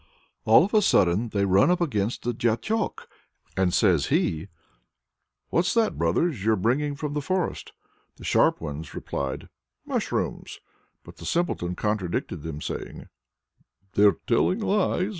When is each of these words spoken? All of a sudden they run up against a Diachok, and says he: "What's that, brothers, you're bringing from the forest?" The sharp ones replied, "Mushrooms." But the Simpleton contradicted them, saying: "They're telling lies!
All 0.45 0.65
of 0.65 0.73
a 0.73 0.81
sudden 0.81 1.29
they 1.29 1.45
run 1.45 1.69
up 1.69 1.79
against 1.79 2.25
a 2.25 2.33
Diachok, 2.33 3.07
and 3.55 3.71
says 3.71 4.07
he: 4.07 4.47
"What's 5.51 5.75
that, 5.75 5.95
brothers, 5.95 6.43
you're 6.43 6.55
bringing 6.55 6.95
from 6.95 7.13
the 7.13 7.21
forest?" 7.21 7.71
The 8.15 8.23
sharp 8.23 8.59
ones 8.59 8.95
replied, 8.95 9.47
"Mushrooms." 9.85 10.59
But 11.03 11.17
the 11.17 11.25
Simpleton 11.27 11.75
contradicted 11.75 12.41
them, 12.41 12.61
saying: 12.61 13.09
"They're 13.93 14.17
telling 14.25 14.57
lies! 14.57 15.09